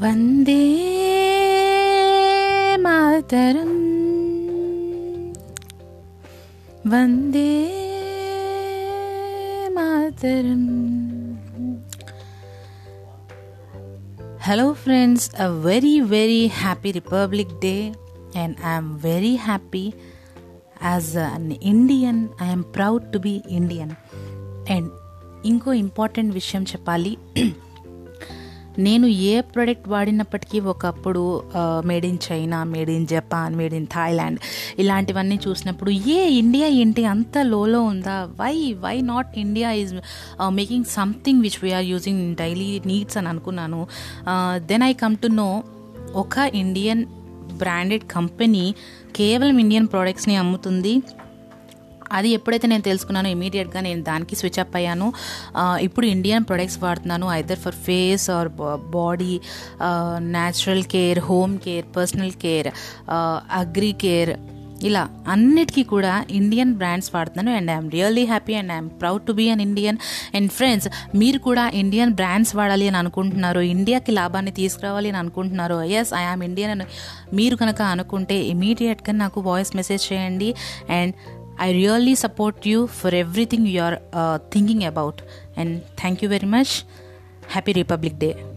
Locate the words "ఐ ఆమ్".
76.14-76.42